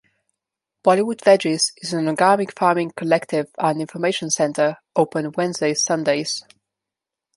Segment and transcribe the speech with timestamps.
[0.83, 6.43] Bollywood Veggies is an organic farming collective and information centre open Wednesdays- Sundays.